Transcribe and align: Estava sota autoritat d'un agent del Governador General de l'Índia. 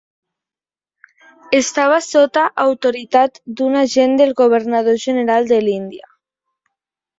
Estava 1.57 1.99
sota 2.05 2.45
autoritat 2.65 3.39
d'un 3.61 3.77
agent 3.83 4.19
del 4.23 4.35
Governador 4.43 5.01
General 5.07 5.49
de 5.55 5.63
l'Índia. 5.69 6.13